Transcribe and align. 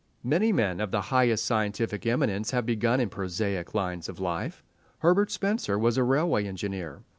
Many 0.23 0.51
men 0.51 0.79
of 0.79 0.89
the 0.89 0.99
highest 1.13 1.45
scientific 1.45 2.07
eminence 2.07 2.49
have 2.49 2.65
begun 2.65 2.99
in 2.99 3.09
prosaic 3.09 3.75
lines 3.75 4.09
of 4.09 4.19
life. 4.19 4.63
Herbert 5.01 5.29
Spencer 5.29 5.77
was 5.77 5.95
a 5.95 6.03
railway 6.03 6.47
engineer. 6.47 7.03